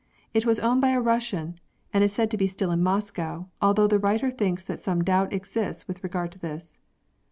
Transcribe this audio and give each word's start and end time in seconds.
It 0.33 0.47
was 0.47 0.59
owned 0.61 0.81
by 0.81 0.93
a 0.93 0.99
Russian 0.99 1.59
and 1.93 2.03
is 2.03 2.11
said 2.11 2.31
to 2.31 2.35
be 2.37 2.47
still 2.47 2.71
in 2.71 2.81
Moscow, 2.81 3.45
although 3.61 3.85
the 3.85 3.99
writer 3.99 4.31
thinks 4.31 4.63
that 4.63 4.79
some 4.81 5.03
doubt 5.03 5.31
exists 5.31 5.87
with 5.87 6.01
regard 6.03 6.31
to 6.31 6.39
this. 6.39 6.79